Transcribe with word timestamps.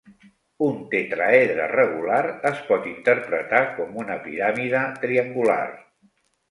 Un 0.67 0.79
tetràedre 0.93 1.67
regular 1.73 2.23
es 2.53 2.65
pot 2.73 2.89
interpretar 2.95 3.63
com 3.79 4.01
una 4.07 4.21
piràmide 4.27 4.85
triangular. 5.07 5.65